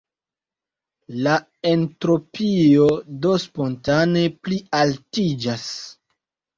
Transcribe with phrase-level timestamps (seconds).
[1.27, 1.35] La
[1.73, 2.89] entropio
[3.27, 5.73] do spontane plialtiĝas.